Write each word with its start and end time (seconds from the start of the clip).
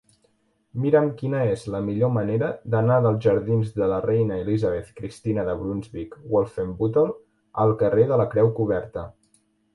Mira'm 0.83 1.09
quina 1.17 1.41
és 1.49 1.65
la 1.73 1.81
millor 1.89 2.09
manera 2.15 2.49
d'anar 2.75 2.97
dels 3.07 3.19
jardins 3.25 3.75
de 3.75 3.91
la 3.91 3.99
Reina 4.07 4.39
Elisabeth 4.45 4.89
Cristina 5.01 5.45
de 5.51 5.55
Brunsvic-Wolfenbüttel 5.61 7.15
al 7.67 7.77
carrer 7.85 8.09
de 8.15 8.21
la 8.25 8.29
Creu 8.35 8.53
Coberta. 8.59 9.07